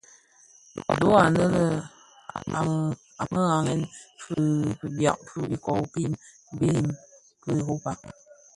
[0.99, 1.43] Dho anë
[3.21, 3.81] a më ghalèn,
[4.23, 6.11] fidyab fi ikōō, kiň
[6.57, 6.87] biriň
[7.41, 7.91] ki Europa.